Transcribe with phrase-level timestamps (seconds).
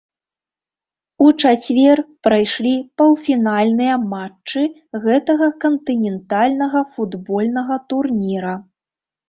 [1.25, 1.97] У чацвер
[2.27, 2.71] прайшлі
[3.03, 4.61] паўфінальныя матчы
[5.05, 8.59] гэтага кантынентальнага футбольнага турніра.